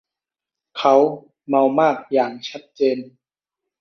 [0.77, 0.95] เค้า
[1.47, 2.97] เมามากอย่างชัดเจน